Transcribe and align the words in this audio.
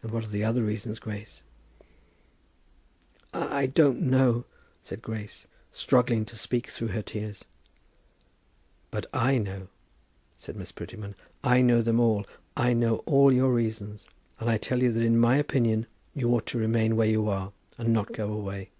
"And 0.00 0.12
what 0.12 0.22
are 0.22 0.28
the 0.28 0.44
other 0.44 0.62
reasons, 0.62 1.00
Grace?" 1.00 1.42
"I 3.32 3.66
don't 3.66 4.00
know," 4.02 4.44
said 4.80 5.02
Grace, 5.02 5.48
struggling 5.72 6.24
to 6.26 6.36
speak 6.36 6.68
through 6.70 6.92
her 6.94 7.02
tears. 7.02 7.44
"But 8.92 9.06
I 9.12 9.38
know," 9.38 9.70
said 10.36 10.54
Miss 10.54 10.70
Prettyman. 10.70 11.16
"I 11.42 11.62
know 11.62 11.82
them 11.82 11.98
all. 11.98 12.24
I 12.56 12.74
know 12.74 12.98
all 13.06 13.32
your 13.32 13.52
reasons, 13.52 14.06
and 14.38 14.48
I 14.48 14.56
tell 14.56 14.80
you 14.80 14.92
that 14.92 15.02
in 15.02 15.18
my 15.18 15.36
opinion 15.36 15.88
you 16.14 16.30
ought 16.32 16.46
to 16.46 16.58
remain 16.58 16.94
where 16.94 17.08
you 17.08 17.28
are, 17.28 17.50
and 17.76 17.92
not 17.92 18.12
go 18.12 18.32
away. 18.32 18.70